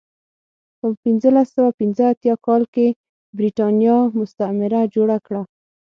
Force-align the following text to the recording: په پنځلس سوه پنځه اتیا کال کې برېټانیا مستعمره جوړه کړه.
په 0.79 0.87
پنځلس 1.03 1.47
سوه 1.55 1.69
پنځه 1.79 2.03
اتیا 2.13 2.35
کال 2.45 2.63
کې 2.73 2.87
برېټانیا 3.37 3.97
مستعمره 4.19 4.81
جوړه 4.95 5.17
کړه. 5.25 5.41